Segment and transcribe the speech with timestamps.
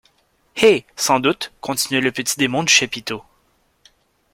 [0.55, 0.87] Hé!
[0.95, 3.21] sans doute, continuait le petit démon du chapiteau.